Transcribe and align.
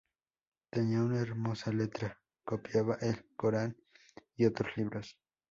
Tenía 0.71 0.99
una 1.03 1.21
hermosa 1.21 1.71
letra, 1.71 2.19
copiaba 2.43 2.95
El 3.01 3.23
Corán 3.35 3.77
y 4.35 4.45
otros 4.47 4.75
libros. 4.75 5.15